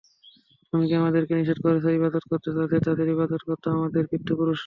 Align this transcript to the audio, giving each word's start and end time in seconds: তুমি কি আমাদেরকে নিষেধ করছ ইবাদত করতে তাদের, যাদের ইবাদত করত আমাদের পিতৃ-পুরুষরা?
তুমি 0.73 0.85
কি 0.87 0.95
আমাদেরকে 0.95 1.33
নিষেধ 1.35 1.57
করছ 1.65 1.83
ইবাদত 1.91 2.23
করতে 2.31 2.49
তাদের, 2.57 2.79
যাদের 2.87 3.07
ইবাদত 3.07 3.41
করত 3.47 3.63
আমাদের 3.77 4.03
পিতৃ-পুরুষরা? 4.11 4.59